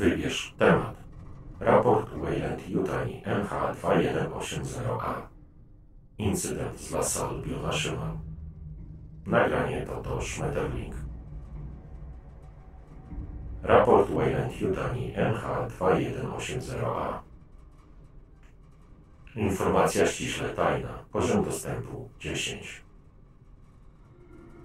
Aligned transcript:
Wybierz 0.00 0.54
temat. 0.58 0.96
Raport 1.60 2.10
Wayland 2.10 2.68
Yutani 2.68 3.22
MH2180A. 3.26 5.14
Incydent 6.18 6.80
z 6.80 6.92
La 6.92 7.02
Salle 7.02 7.42
Bionational. 7.42 8.18
Nagranie 9.26 9.86
to 9.86 10.02
to 10.02 10.20
Schmetterling. 10.20 10.94
Raport 13.62 14.10
Wayland 14.10 14.60
Yutani 14.60 15.14
MH2180A. 15.14 17.18
Informacja 19.36 20.06
ściśle 20.06 20.48
tajna. 20.48 21.04
Poziom 21.12 21.44
dostępu 21.44 22.08
10. 22.18 22.82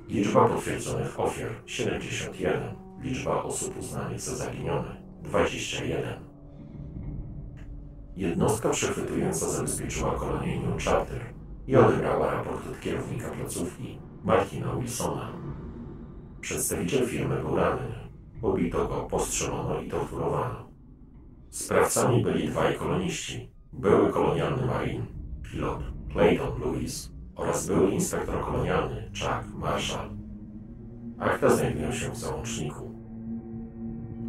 Liczba 0.07 0.47
potwierdzonych 0.47 1.19
ofiar 1.19 1.51
71. 1.65 2.75
Liczba 3.01 3.43
osób 3.43 3.77
uznanych 3.77 4.21
za 4.21 4.35
zaginione 4.35 5.04
21. 5.27 6.19
Jednostka 8.15 8.69
przechwytująca 8.69 9.49
zabezpieczyła 9.49 10.11
kolonię 10.11 10.59
New 10.59 10.83
i 11.67 11.75
odebrała 11.75 12.31
raport 12.31 12.67
od 12.67 12.79
kierownika 12.79 13.29
placówki 13.29 13.97
Martina 14.23 14.75
Wilsona. 14.75 15.31
Przedstawiciel 16.41 17.07
firmy 17.07 17.41
był 17.41 17.55
ranny. 17.55 17.95
Pobito 18.41 18.87
go, 18.87 18.95
postrzelono 18.95 19.81
i 19.81 19.89
torturowano. 19.89 20.69
Sprawcami 21.49 22.23
byli 22.23 22.47
dwaj 22.47 22.75
koloniści. 22.75 23.51
Były 23.73 24.11
kolonialny 24.11 24.65
marin, 24.65 25.05
pilot 25.51 25.79
Clayton 26.11 26.61
Lewis 26.61 27.11
oraz 27.35 27.67
były 27.67 27.91
inspektor 27.91 28.41
kolonialny 28.41 29.11
Chuck 29.19 29.55
Marshall. 29.55 30.09
Akta 31.19 31.49
znajdują 31.49 31.91
się 31.91 32.09
w 32.09 32.17
załączniku. 32.17 32.94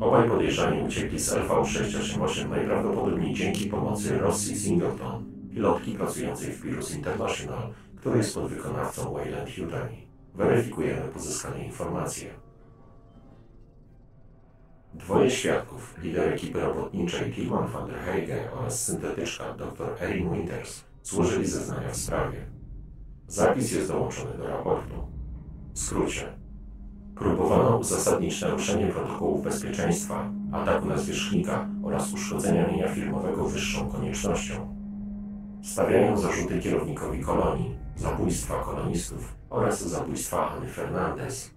Obaj 0.01 0.29
podejrzani 0.29 0.83
uciekli 0.83 1.19
z 1.21 1.33
LV-688 1.33 2.49
najprawdopodobniej 2.49 3.35
dzięki 3.35 3.67
pomocy 3.67 4.19
Rossi 4.19 4.57
Singleton, 4.59 5.25
pilotki 5.55 5.93
pracującej 5.93 6.53
w 6.53 6.63
Pirus 6.63 6.95
International, 6.95 7.73
który 7.97 8.19
jest 8.19 8.35
podwykonawcą 8.35 9.13
Wayland 9.13 9.59
Yutani. 9.59 10.07
Weryfikujemy 10.35 11.09
pozyskane 11.09 11.65
informacje. 11.65 12.31
Dwoje 14.95 15.31
świadków, 15.31 15.95
lider 16.03 16.33
ekipy 16.33 16.61
robotniczej 16.61 17.33
Tilman 17.33 17.67
van 17.69 17.87
der 17.87 17.99
Heige 17.99 18.53
oraz 18.53 18.85
syntetyczka 18.85 19.55
dr 19.55 19.89
Erin 20.01 20.33
Winters, 20.33 20.85
złożyli 21.03 21.47
zeznania 21.47 21.91
w 21.91 21.97
sprawie. 21.97 22.47
Zapis 23.27 23.73
jest 23.73 23.89
dołączony 23.89 24.39
do 24.39 24.47
raportu. 24.47 24.95
W 25.75 25.79
skrócie. 25.79 26.46
Próbowano 27.17 27.77
uzasadnić 27.77 28.41
naruszenie 28.41 28.87
protokołów 28.87 29.45
bezpieczeństwa, 29.45 30.31
ataku 30.53 30.87
na 30.87 30.99
zwierzchnika 30.99 31.69
oraz 31.83 32.13
uszkodzenia 32.13 32.67
mienia 32.67 32.89
firmowego 32.89 33.45
wyższą 33.45 33.89
koniecznością. 33.89 34.77
Stawiają 35.63 36.17
zarzuty 36.17 36.61
kierownikowi 36.61 37.21
kolonii, 37.21 37.77
zabójstwa 37.97 38.55
kolonistów 38.65 39.35
oraz 39.51 39.83
zabójstwa 39.83 40.51
Anny 40.51 40.69
Fernandez. 40.69 41.51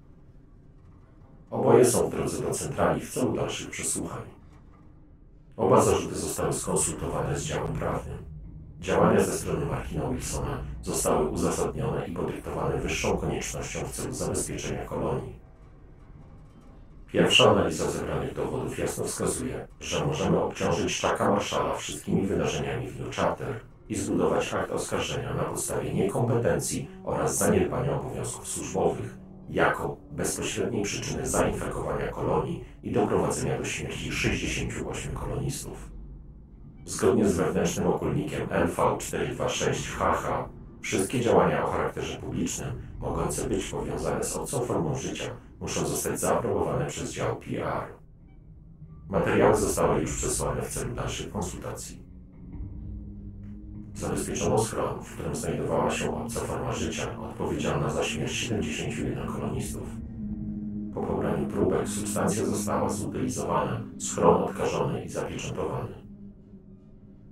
Oboje 1.52 1.86
są 1.86 2.08
w 2.08 2.12
drodze 2.12 2.42
do 2.42 2.52
centrali 2.52 3.02
w 3.02 3.14
celu 3.14 3.34
dalszych 3.34 3.70
przesłuchań. 3.70 4.24
Oba 5.58 5.82
zarzuty 5.82 6.16
zostały 6.16 6.54
skonsultowane 6.54 7.40
z 7.40 7.44
działem 7.44 7.74
prawnym. 7.74 8.18
Działania 8.80 9.24
ze 9.24 9.32
strony 9.32 9.66
Markina 9.66 10.10
Wilsona 10.10 10.58
zostały 10.82 11.30
uzasadnione 11.30 12.08
i 12.08 12.12
podyktowane 12.12 12.78
wyższą 12.78 13.18
koniecznością 13.18 13.80
w 13.80 13.92
celu 13.92 14.14
zabezpieczenia 14.14 14.86
kolonii. 14.86 15.49
Pierwsza 17.12 17.52
analiza 17.52 17.92
zebranych 17.92 18.34
dowodów 18.34 18.80
jasno 18.80 19.04
wskazuje, 19.04 19.68
że 19.80 20.06
możemy 20.06 20.42
obciążyć 20.42 21.00
Czaka 21.00 21.30
Marszala 21.30 21.76
wszystkimi 21.76 22.28
wydarzeniami 22.28 22.88
w 22.88 23.00
New 23.00 23.16
Charter 23.16 23.60
i 23.90 23.96
zbudować 23.96 24.54
akt 24.54 24.72
oskarżenia 24.72 25.34
na 25.34 25.44
podstawie 25.44 25.94
niekompetencji 25.94 26.88
oraz 27.04 27.38
zaniedbania 27.38 27.96
obowiązków 28.00 28.48
służbowych 28.48 29.18
jako 29.50 29.98
bezpośredniej 30.12 30.84
przyczyny 30.84 31.28
zainfekowania 31.28 32.08
kolonii 32.08 32.64
i 32.84 32.92
doprowadzenia 32.92 33.58
do 33.58 33.66
śmierci 33.66 34.12
68 34.12 35.14
kolonistów. 35.14 35.90
Zgodnie 36.86 37.30
z 37.30 37.38
wewnętrznym 37.38 37.88
okulnikiem 37.88 38.48
LV426HH, 38.48 40.44
wszystkie 40.82 41.20
działania 41.20 41.66
o 41.66 41.72
charakterze 41.72 42.18
publicznym, 42.18 42.82
mogące 43.00 43.50
być 43.50 43.66
powiązane 43.66 44.24
z 44.24 44.36
obcą 44.36 44.60
formą 44.60 44.96
życia, 44.96 45.36
muszą 45.60 45.88
zostać 45.88 46.20
zaaprobowane 46.20 46.86
przez 46.86 47.14
dział 47.14 47.36
PR. 47.36 48.00
Materiały 49.10 49.58
zostały 49.58 50.02
już 50.02 50.18
przesłane 50.18 50.62
w 50.62 50.70
celu 50.70 50.96
dalszych 50.96 51.32
konsultacji. 51.32 52.04
Zabezpieczono 53.94 54.58
schron, 54.58 55.04
w 55.04 55.14
którym 55.14 55.36
znajdowała 55.36 55.92
się 55.92 56.16
obca 56.16 56.40
forma 56.40 56.72
życia, 56.72 57.20
odpowiedzialna 57.20 57.90
za 57.90 58.04
śmierć 58.04 58.32
71 58.32 59.28
kolonistów. 59.28 59.88
Po 60.94 61.04
pobraniu 61.04 61.48
próbek 61.48 61.88
substancja 61.88 62.46
została 62.46 62.90
zutylizowana, 62.90 63.82
schron 63.98 64.44
odkażony 64.44 65.06
i 65.06 65.10
zapieczętowany. 65.10 65.90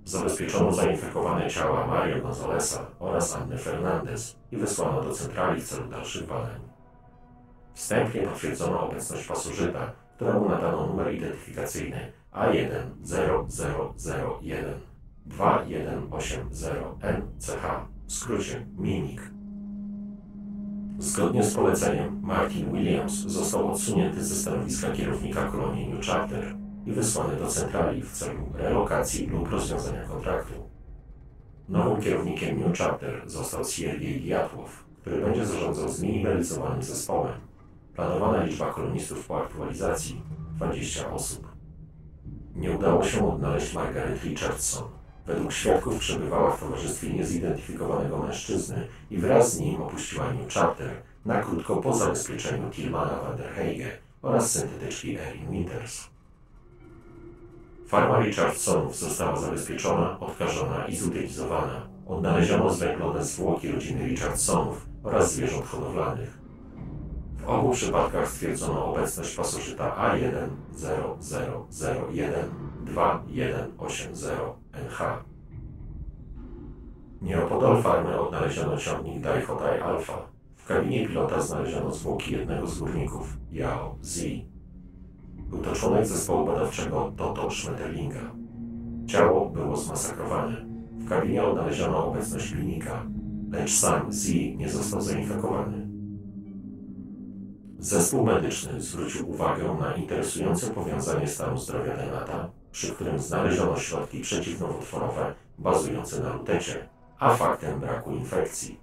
Zabezpieczono 0.04 0.72
zainfekowane 0.72 1.50
ciała 1.50 1.86
Mario 1.86 2.22
Gonzalesa 2.22 2.86
oraz 2.98 3.36
Anny 3.36 3.58
Fernandez 3.58 4.36
i 4.52 4.56
wysłano 4.56 5.02
do 5.02 5.12
centrali 5.12 5.60
w 5.60 5.68
celu 5.68 5.88
dalszych 5.88 6.26
badań. 6.26 6.60
Wstępnie 7.78 8.20
potwierdzono 8.20 8.80
obecność 8.80 9.26
pasożyta, 9.26 9.92
któremu 10.16 10.48
nadano 10.48 10.86
numer 10.86 11.14
identyfikacyjny 11.14 12.12
A10001 12.32 14.64
2180NCH, 15.28 17.86
w 18.06 18.12
skrócie 18.12 18.66
MINIK. 18.78 19.30
Zgodnie 20.98 21.44
z 21.44 21.54
poleceniem, 21.54 22.20
Martin 22.22 22.72
Williams 22.72 23.12
został 23.12 23.72
odsunięty 23.72 24.24
ze 24.24 24.34
stanowiska 24.34 24.92
kierownika 24.92 25.44
kolonii 25.44 25.88
New 25.88 26.06
Charter 26.06 26.54
i 26.86 26.92
wysłany 26.92 27.36
do 27.36 27.46
centrali 27.46 28.02
w 28.02 28.12
celu 28.12 28.52
relokacji 28.54 29.26
lub 29.26 29.50
rozwiązania 29.50 30.04
kontraktu. 30.04 30.54
Nowym 31.68 32.02
kierownikiem 32.02 32.60
New 32.60 32.78
Charter 32.78 33.22
został 33.26 33.64
Siergiej 33.64 34.20
Diatłow, 34.20 34.84
który 35.00 35.20
będzie 35.20 35.46
zarządzał 35.46 35.88
zminimalizowanym 35.88 36.82
zespołem. 36.82 37.47
Planowana 37.98 38.44
liczba 38.44 38.72
kolonistów 38.72 39.26
po 39.26 39.42
aktualizacji 39.42 40.22
20 40.56 41.10
osób. 41.10 41.48
Nie 42.56 42.72
udało 42.72 43.04
się 43.04 43.32
odnaleźć 43.32 43.74
Margaret 43.74 44.24
Richardson. 44.24 44.84
Według 45.26 45.52
świadków 45.52 45.98
przebywała 45.98 46.50
w 46.50 46.60
towarzystwie 46.60 47.10
niezidentyfikowanego 47.10 48.18
mężczyzny 48.18 48.86
i 49.10 49.18
wraz 49.18 49.52
z 49.52 49.60
nim 49.60 49.82
opuściła 49.82 50.32
New 50.32 50.54
Charter 50.54 50.90
na 51.24 51.42
krótko 51.42 51.76
po 51.76 51.94
zabezpieczeniu 51.94 52.70
Tilmana 52.70 53.20
van 53.22 53.36
der 53.36 53.50
Heige 53.50 53.90
oraz 54.22 54.52
syntetyczki 54.52 55.18
Erin 55.18 55.50
Winters. 55.50 56.06
Farma 57.86 58.20
Richardsonów 58.20 58.96
została 58.96 59.36
zabezpieczona, 59.36 60.20
odkażona 60.20 60.86
i 60.86 60.96
zutylizowana. 60.96 61.88
Odnaleziono 62.06 62.70
zwęglone 62.70 63.24
zwłoki 63.24 63.72
rodziny 63.72 64.06
Richardsonów 64.08 64.86
oraz 65.02 65.34
zwierząt 65.34 65.66
hodowlanych. 65.66 66.47
W 67.48 67.50
obu 67.50 67.70
przypadkach 67.70 68.30
stwierdzono 68.30 68.86
obecność 68.86 69.36
pasożyta 69.36 70.14
A10012180NH. 72.94 75.16
Nieopodal 77.22 77.82
farmy 77.82 78.20
odnaleziono 78.20 78.76
ciągnik 78.76 79.20
Daihotai 79.20 79.80
Alpha. 79.80 80.18
W 80.56 80.66
kabinie 80.66 81.08
pilota 81.08 81.40
znaleziono 81.40 81.90
zwłoki 81.90 82.32
jednego 82.32 82.66
z 82.66 82.78
górników, 82.78 83.36
Yao 83.52 83.94
Zi. 84.04 84.46
Był 85.50 85.58
to 85.58 85.72
członek 85.72 86.06
zespołu 86.06 86.46
badawczego 86.46 87.12
Toto 87.16 87.50
Schmetterlinga. 87.50 88.32
Ciało 89.06 89.50
było 89.50 89.76
zmasakrowane. 89.76 90.66
W 90.92 91.08
kabinie 91.08 91.44
odnaleziono 91.44 92.06
obecność 92.06 92.52
klinika, 92.52 93.02
lecz 93.50 93.72
sam 93.72 94.12
Zi 94.12 94.56
nie 94.56 94.68
został 94.68 95.00
zainfekowany. 95.00 95.87
Zespół 97.78 98.26
medyczny 98.26 98.80
zwrócił 98.80 99.30
uwagę 99.30 99.76
na 99.80 99.94
interesujące 99.94 100.70
powiązanie 100.70 101.28
stanu 101.28 101.58
zdrowia 101.58 101.96
Denata, 101.96 102.50
przy 102.72 102.92
którym 102.92 103.18
znaleziono 103.18 103.76
środki 103.76 104.20
przeciwnowotworowe 104.20 105.34
bazujące 105.58 106.22
na 106.22 106.32
lutecie, 106.32 106.88
a 107.18 107.34
faktem 107.34 107.80
braku 107.80 108.12
infekcji. 108.12 108.80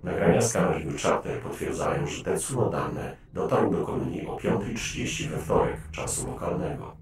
Nagrania 0.03 0.41
z 0.41 0.53
kamer 0.53 0.81
Chapter 1.03 1.41
potwierdzają, 1.41 2.07
że 2.07 2.23
Tetsu 2.23 2.55
Nodane 2.55 3.15
dotarł 3.33 3.71
do 3.71 3.85
kolonii 3.85 4.27
o 4.27 4.35
5.30 4.35 5.27
we 5.27 5.37
wtorek 5.37 5.77
czasu 5.91 6.27
lokalnego. 6.27 6.95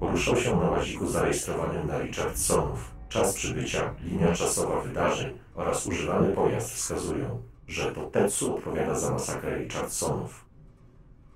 Poruszał 0.00 0.36
się 0.36 0.56
na 0.56 0.70
łaziku 0.70 1.06
zarejestrowanym 1.06 1.86
na 1.86 1.98
Richardsonów. 1.98 2.94
Czas 3.08 3.34
przybycia, 3.34 3.94
linia 4.04 4.34
czasowa 4.34 4.80
wydarzeń 4.80 5.38
oraz 5.54 5.86
używany 5.86 6.32
pojazd 6.32 6.70
wskazują, 6.70 7.42
że 7.66 7.92
to 7.92 8.10
Tetsu 8.10 8.56
odpowiada 8.56 8.94
za 8.94 9.10
masakrę 9.10 9.58
Richardsonów. 9.58 10.47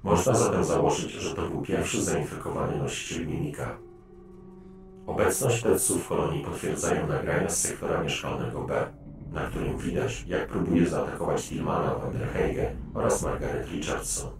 Można 0.03 0.35
zatem 0.35 0.65
założyć, 0.65 1.13
że 1.13 1.35
to 1.35 1.49
był 1.49 1.63
pierwszy 1.63 2.03
zainfekowany 2.03 2.77
nosiciel 2.77 3.27
mimika. 3.27 3.79
Obecność 5.07 5.63
Tetsu 5.63 5.99
w 5.99 6.09
kolonii 6.09 6.45
potwierdzają 6.45 7.07
nagrania 7.07 7.49
z 7.49 7.61
sektora 7.61 8.03
mieszkalnego 8.03 8.61
B, 8.61 8.87
na 9.33 9.41
którym 9.41 9.79
widać, 9.79 10.25
jak 10.27 10.49
próbuje 10.49 10.87
zaatakować 10.87 11.49
Tillmana 11.49 11.95
Vanderheige 11.95 12.77
oraz 12.95 13.23
Margaret 13.23 13.69
Richardson. 13.69 14.31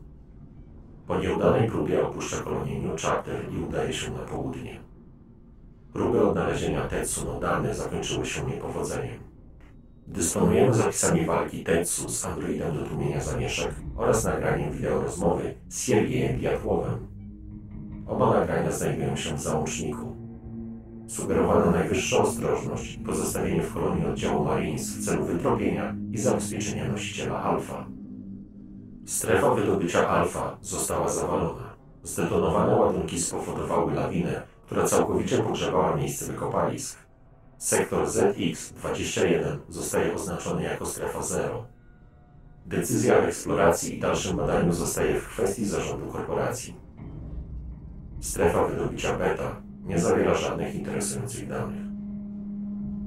Po 1.07 1.19
nieudanej 1.19 1.71
próbie 1.71 2.07
opuszcza 2.07 2.37
kolonię 2.37 2.81
New 2.81 3.01
i 3.53 3.65
udaje 3.69 3.93
się 3.93 4.11
na 4.11 4.19
południe. 4.19 4.81
Próby 5.93 6.29
odnalezienia 6.29 6.89
Tetsu 6.89 7.25
no 7.27 7.41
dane 7.41 7.75
zakończyły 7.75 8.27
się 8.27 8.47
niepowodzeniem. 8.47 9.32
Dysponujemy 10.13 10.75
zapisami 10.75 11.27
walki 11.27 11.65
Tetsu 11.65 12.09
z 12.09 12.25
androidem 12.25 12.75
do 12.77 12.83
tłumienia 12.87 13.21
zamieszek 13.21 13.75
oraz 13.97 14.25
nagraniem 14.25 14.73
wideo 14.73 15.03
rozmowy 15.03 15.55
z 15.69 15.83
Siergiejem 15.83 16.39
Diatłowem. 16.39 17.07
Oba 18.07 18.39
nagrania 18.41 18.71
znajdują 18.71 19.17
się 19.17 19.37
w 19.37 19.41
załączniku. 19.41 20.17
Sugerowano 21.09 21.71
najwyższą 21.71 22.19
ostrożność 22.19 22.95
i 22.95 22.99
pozostawienie 22.99 23.63
w 23.63 23.75
kolonii 23.75 24.07
oddziału 24.07 24.45
Marines 24.45 24.91
w 24.91 25.05
celu 25.05 25.25
wytropienia 25.25 25.95
i 26.13 26.19
zabezpieczenia 26.19 26.89
nosiciela 26.89 27.43
Alfa. 27.43 27.87
Strefa 29.07 29.55
wydobycia 29.55 30.09
Alfa 30.09 30.57
została 30.61 31.09
zawalona. 31.09 31.77
Zdetonowane 32.03 32.77
ładunki 32.77 33.21
spowodowały 33.21 33.95
lawinę, 33.95 34.43
która 34.67 34.85
całkowicie 34.85 35.39
pogrzebała 35.39 35.97
miejsce 35.97 36.33
wykopalisk. 36.33 36.99
Sektor 37.63 38.07
ZX-21 38.07 39.59
zostaje 39.69 40.15
oznaczony 40.15 40.63
jako 40.63 40.87
strefa 40.87 41.23
zero. 41.23 41.65
Decyzja 42.67 43.15
o 43.15 43.19
eksploracji 43.19 43.97
i 43.97 44.01
dalszym 44.01 44.37
badaniu 44.37 44.73
zostaje 44.73 45.21
w 45.21 45.29
kwestii 45.29 45.65
zarządu 45.65 46.07
korporacji. 46.07 46.77
Strefa 48.21 48.67
wydobycia 48.67 49.19
beta 49.19 49.63
nie 49.85 49.99
zawiera 49.99 50.35
żadnych 50.35 50.75
interesujących 50.75 51.49
danych. 51.49 51.83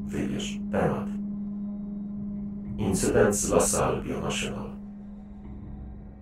Wybierz 0.06 0.60
temat. 0.72 1.08
Incydent 2.78 3.36
z 3.36 3.51
La 3.51 3.60
Salle 3.60 4.01
Bionational. 4.01 4.69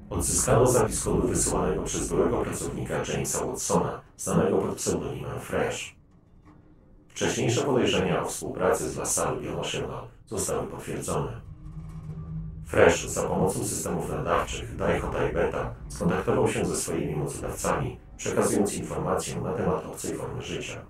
Odzyskano 0.10 0.66
zapis 0.66 1.04
kodu 1.04 1.28
wysyłanego 1.28 1.84
przez 1.84 2.10
byłego 2.10 2.38
pracownika 2.38 2.94
Jamesa 3.08 3.46
Watsona, 3.46 4.02
znanego 4.18 4.58
pod 4.58 4.76
pseudonimem 4.76 5.40
Fresh. 5.40 6.03
Wcześniejsze 7.14 7.62
podejrzenia 7.62 8.24
o 8.24 8.26
współpracy 8.26 8.90
z 8.90 8.98
La 8.98 9.06
Salle 9.06 9.42
Bionational 9.42 10.08
zostały 10.28 10.68
potwierdzone. 10.68 11.42
Fresh 12.66 13.06
za 13.06 13.24
pomocą 13.24 13.64
systemów 13.64 14.10
nadawczych 14.10 14.76
Daichota 14.76 15.30
i 15.30 15.34
Beta 15.34 15.74
skontaktował 15.90 16.48
się 16.48 16.66
ze 16.66 16.76
swoimi 16.76 17.16
mocodawcami, 17.16 18.00
przekazując 18.18 18.74
informacje 18.74 19.42
na 19.42 19.54
temat 19.54 19.86
obcej 19.86 20.16
formy 20.16 20.42
życia. 20.42 20.86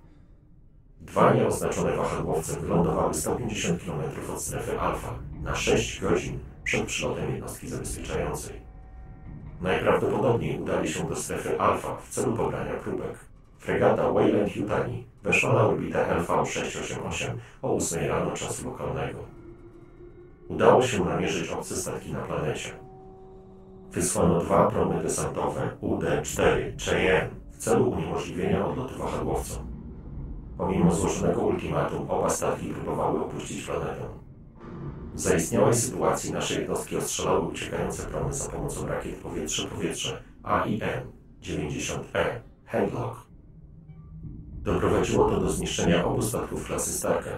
Dwa 1.02 1.34
nieoznaczone 1.34 1.96
wahadłowce 1.96 2.60
wylądowały 2.60 3.14
150 3.14 3.84
km 3.86 4.32
od 4.34 4.42
strefy 4.42 4.80
alfa 4.80 5.20
na 5.42 5.56
6 5.56 6.02
godzin 6.02 6.40
przed 6.64 6.86
przylotem 6.86 7.32
jednostki 7.32 7.70
zabezpieczającej. 7.70 8.62
Najprawdopodobniej 9.62 10.62
udali 10.62 10.90
się 10.90 11.10
do 11.10 11.16
strefy 11.16 11.60
alfa 11.60 11.96
w 11.96 12.10
celu 12.10 12.38
pobrania 12.38 12.74
próbek. 12.74 13.33
Fregata 13.64 14.12
Wayland 14.12 14.56
Yutani 14.56 15.06
weszła 15.24 15.54
na 15.54 15.62
orbitę 15.62 16.06
LV-688 16.20 17.30
o 17.62 17.76
8 17.76 18.10
rano 18.10 18.32
czasu 18.32 18.70
lokalnego. 18.70 19.20
Udało 20.48 20.82
się 20.82 21.06
namierzyć 21.06 21.50
obce 21.50 21.76
statki 21.76 22.14
na 22.14 22.20
planecie. 22.20 22.70
Wysłano 23.92 24.40
dwa 24.40 24.72
promy 24.72 25.04
desantowe 25.04 25.70
UD-4 25.82 26.42
Cheyenne 26.86 27.30
w 27.52 27.58
celu 27.58 27.90
uniemożliwienia 27.90 28.66
odlotu 28.66 28.98
wahadłowcom. 28.98 29.68
Pomimo 30.58 30.92
złożonego 30.92 31.42
ultimatum 31.42 32.12
oba 32.12 32.30
statki 32.30 32.68
próbowały 32.68 33.22
opuścić 33.22 33.66
planetę. 33.66 34.04
W 35.14 35.20
zaistniałej 35.20 35.74
sytuacji 35.74 36.34
nasze 36.34 36.60
jednostki 36.60 36.98
ostrzelały 36.98 37.48
uciekające 37.48 38.04
promy 38.04 38.34
za 38.34 38.50
pomocą 38.50 38.88
rakiet 38.88 39.16
powietrze-powietrze 39.16 40.24
AIM-90E 40.44 42.26
Handlock. 42.66 43.33
Doprowadziło 44.64 45.30
to 45.30 45.40
do 45.40 45.50
zniszczenia 45.50 46.06
obu 46.06 46.22
statków 46.22 46.66
klasy 46.66 46.94
Starker. 46.94 47.38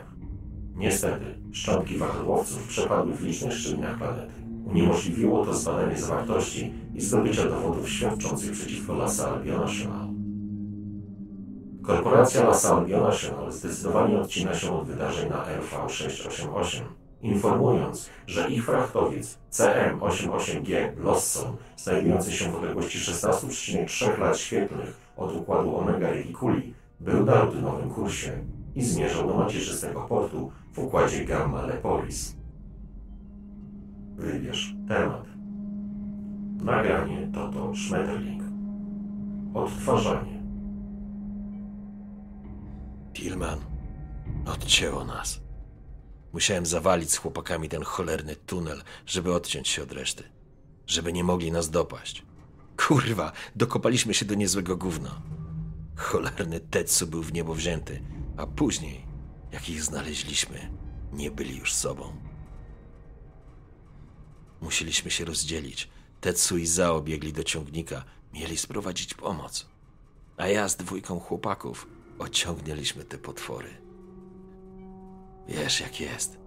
Niestety, 0.75 1.25
szczątki 1.51 1.97
wahadłowców 1.97 2.67
przepadły 2.67 3.13
w 3.13 3.23
licznych 3.23 3.53
szczelinach 3.53 3.97
planety. 3.97 4.33
Uniemożliwiło 4.65 5.45
to 5.45 5.53
zbadanie 5.53 5.97
zawartości 5.97 6.73
i 6.93 7.01
zdobycia 7.01 7.49
dowodów 7.49 7.89
świadczących 7.89 8.51
przeciwko 8.51 8.93
LaSalle 8.93 9.43
Bionational. 9.43 10.07
Korporacja 11.83 12.43
LaSalle 12.43 12.85
Bionational 12.85 13.51
zdecydowanie 13.51 14.19
odcina 14.19 14.53
się 14.53 14.79
od 14.79 14.87
wydarzeń 14.87 15.29
na 15.29 15.45
LV-688 15.45 16.81
informując, 17.21 18.09
że 18.27 18.49
ich 18.49 18.65
frachtowiec 18.65 19.37
CM88G 19.51 20.97
Losson, 21.03 21.55
znajdujący 21.77 22.31
się 22.31 22.51
w 22.51 22.55
odległości 22.55 22.99
16,3 22.99 24.19
lat 24.19 24.37
świetlnych 24.37 24.97
od 25.17 25.35
układu 25.35 25.77
Omega 25.77 26.09
Reticuli, 26.09 26.73
był 26.99 27.25
na 27.25 27.41
rutynowym 27.41 27.89
kursie 27.89 28.31
i 28.75 28.83
zmierzał 28.83 29.27
do 29.27 29.37
macierzystego 29.37 30.01
portu 30.01 30.51
w 30.73 30.79
układzie 30.79 31.25
Gamma 31.25 31.61
Leporis. 31.61 32.35
Wybierz 34.15 34.75
temat. 34.87 35.25
Nagranie 36.63 37.29
Toto 37.33 37.75
Schmetterling. 37.75 38.43
Odtwarzanie. 39.53 40.43
Tillman, 43.13 43.59
odcięło 44.45 45.05
nas. 45.05 45.41
Musiałem 46.33 46.65
zawalić 46.65 47.11
z 47.11 47.17
chłopakami 47.17 47.69
ten 47.69 47.83
cholerny 47.83 48.35
tunel, 48.35 48.81
żeby 49.05 49.33
odciąć 49.33 49.67
się 49.67 49.83
od 49.83 49.91
reszty. 49.91 50.23
Żeby 50.87 51.13
nie 51.13 51.23
mogli 51.23 51.51
nas 51.51 51.69
dopaść. 51.69 52.25
Kurwa, 52.87 53.31
dokopaliśmy 53.55 54.13
się 54.13 54.25
do 54.25 54.35
niezłego 54.35 54.77
gówna. 54.77 55.21
Cholerny 55.95 56.59
Tetsu 56.59 57.07
był 57.07 57.23
w 57.23 57.33
niebo 57.33 57.53
wzięty, 57.53 58.01
a 58.37 58.47
później, 58.47 59.05
jak 59.51 59.69
ich 59.69 59.83
znaleźliśmy, 59.83 60.71
nie 61.13 61.31
byli 61.31 61.57
już 61.57 61.73
sobą. 61.73 62.15
Musieliśmy 64.61 65.11
się 65.11 65.25
rozdzielić. 65.25 65.89
Tetsu 66.21 66.57
i 66.57 66.65
Zao 66.65 67.01
biegli 67.01 67.33
do 67.33 67.43
ciągnika, 67.43 68.03
mieli 68.33 68.57
sprowadzić 68.57 69.13
pomoc. 69.13 69.69
A 70.37 70.47
ja 70.47 70.69
z 70.69 70.75
dwójką 70.75 71.19
chłopaków 71.19 71.87
ociągnęliśmy 72.19 73.03
te 73.03 73.17
potwory. 73.17 73.69
Wiesz, 75.47 75.79
jak 75.79 75.99
jest. 75.99 76.37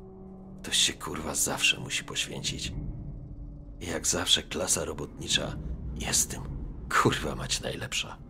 Ktoś 0.63 0.77
się 0.77 0.93
kurwa 0.93 1.35
zawsze 1.35 1.81
musi 1.81 2.05
poświęcić. 2.05 2.73
I 3.81 3.87
jak 3.87 4.07
zawsze 4.07 4.43
klasa 4.43 4.85
robotnicza 4.85 5.57
jest 5.95 6.31
tym 6.31 6.43
kurwa 7.03 7.35
mać 7.35 7.61
najlepsza. 7.61 8.28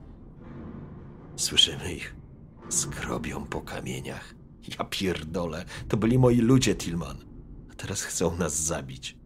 Słyszymy 1.38 1.95
ich. 1.95 2.16
Skrobią 2.68 3.45
po 3.47 3.61
kamieniach. 3.61 4.35
Ja 4.78 4.85
pierdolę, 4.85 5.64
to 5.88 5.97
byli 5.97 6.18
moi 6.18 6.37
ludzie, 6.37 6.75
Tillman. 6.75 7.16
A 7.73 7.75
teraz 7.75 8.02
chcą 8.02 8.37
nas 8.37 8.62
zabić. 8.62 9.16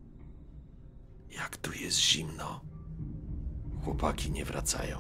Jak 1.31 1.57
tu 1.57 1.73
jest 1.73 1.99
zimno. 2.00 2.61
Chłopaki 3.85 4.31
nie 4.31 4.45
wracają. 4.45 4.97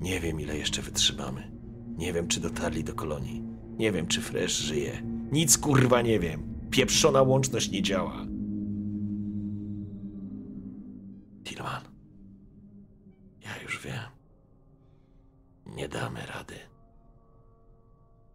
Nie 0.00 0.20
wiem, 0.20 0.40
ile 0.40 0.58
jeszcze 0.58 0.82
wytrzymamy. 0.82 1.52
Nie 1.96 2.12
wiem, 2.12 2.28
czy 2.28 2.40
dotarli 2.40 2.84
do 2.84 2.94
kolonii. 2.94 3.42
Nie 3.78 3.92
wiem, 3.92 4.06
czy 4.06 4.20
Fresh 4.20 4.58
żyje. 4.58 5.02
Nic 5.32 5.58
kurwa 5.58 6.02
nie 6.02 6.20
wiem. 6.20 6.54
Pieprzona 6.70 7.22
łączność 7.22 7.70
nie 7.70 7.82
działa. 7.82 8.26
Tillman. 11.44 11.82
Ja 13.44 13.62
już 13.62 13.80
wiem. 13.84 14.11
Nie 15.72 15.88
damy 15.88 16.26
rady. 16.26 16.58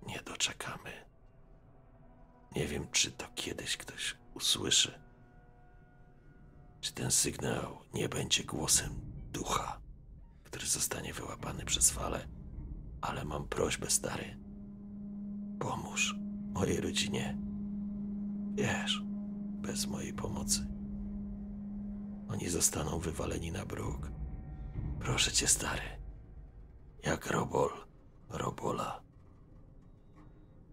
Nie 0.07 0.21
doczekamy. 0.21 0.91
Nie 2.55 2.67
wiem, 2.67 2.87
czy 2.91 3.11
to 3.11 3.27
kiedyś 3.35 3.77
ktoś 3.77 4.15
usłyszy. 4.33 4.99
Czy 6.81 6.93
ten 6.93 7.11
sygnał 7.11 7.77
nie 7.93 8.09
będzie 8.09 8.43
głosem 8.43 9.01
ducha? 9.31 9.87
który 10.47 10.67
zostanie 10.67 11.13
wyłapany 11.13 11.65
przez 11.65 11.91
falę. 11.91 12.27
Ale 13.01 13.25
mam 13.25 13.47
prośbę, 13.47 13.89
stary. 13.89 14.37
Pomóż 15.59 16.15
mojej 16.53 16.81
rodzinie. 16.81 17.37
Wiesz, 18.55 19.01
bez 19.61 19.87
mojej 19.87 20.13
pomocy. 20.13 20.67
Oni 22.29 22.49
zostaną 22.49 22.99
wywaleni 22.99 23.51
na 23.51 23.65
bruk. 23.65 24.11
Proszę 24.99 25.31
cię, 25.31 25.47
stary 25.47 25.96
jak 27.07 27.27
robol, 27.27 27.69
robola. 28.29 29.01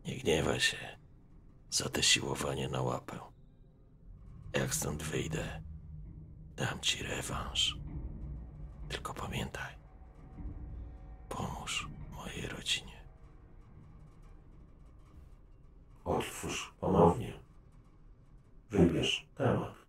Nie 0.04 0.16
gniewaj 0.16 0.60
się 0.60 0.98
za 1.70 1.88
te 1.88 2.02
siłowanie 2.02 2.68
na 2.68 2.82
łapę. 2.82 3.18
Jak 4.52 4.74
stąd 4.74 5.02
wyjdę, 5.02 5.62
dam 6.56 6.80
ci 6.80 7.02
rewanż. 7.02 7.78
Tylko 8.88 9.14
pamiętaj, 9.14 9.74
pomóż 11.28 11.88
mojej 12.10 12.48
rodzinie. 12.48 13.04
Otwórz 16.04 16.74
ponownie. 16.80 17.40
Wybierz 18.70 19.26
temat. 19.34 19.83